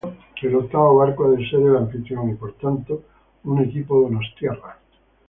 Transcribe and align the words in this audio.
El 0.41 0.55
octavo 0.55 0.95
barco 0.97 1.25
ha 1.25 1.29
de 1.29 1.47
ser 1.47 1.59
el 1.59 1.75
anfitrión 1.77 2.31
y, 2.31 2.33
por 2.33 2.53
tanto, 2.53 3.03
un 3.43 3.59
equipo 3.63 4.01
donostiarra. 4.01 4.79